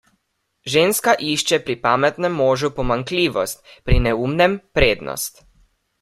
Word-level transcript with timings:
Ženska 0.75 1.13
išče 1.31 1.57
pri 1.65 1.75
pametnem 1.83 2.37
možu 2.41 2.71
pomanjkljivost, 2.79 3.61
pri 3.89 3.99
neumnem 4.07 4.57
prednosti. 4.79 5.45